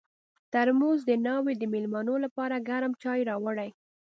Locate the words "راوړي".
3.29-3.69